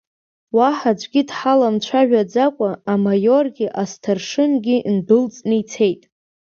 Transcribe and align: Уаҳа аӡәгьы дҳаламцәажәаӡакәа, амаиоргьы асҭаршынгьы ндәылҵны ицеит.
Уаҳа 0.57 0.91
аӡәгьы 0.93 1.21
дҳаламцәажәаӡакәа, 1.27 2.69
амаиоргьы 2.91 3.67
асҭаршынгьы 3.81 4.77
ндәылҵны 4.95 5.55
ицеит. 5.61 6.01